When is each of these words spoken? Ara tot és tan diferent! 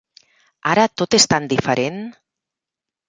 Ara 0.71 0.85
tot 1.01 1.17
és 1.19 1.27
tan 1.33 1.45
diferent! 1.53 2.01